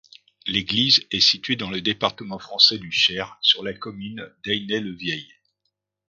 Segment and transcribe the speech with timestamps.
[0.47, 5.27] L'église est située dans le département français du Cher, sur la commune d'Ainay-le-Vieil.